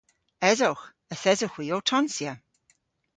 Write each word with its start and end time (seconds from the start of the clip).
Esowgh. 0.49 0.85
Yth 1.13 1.29
esowgh 1.31 1.55
hwi 1.57 1.65
ow 1.75 1.83
tonsya. 1.89 2.33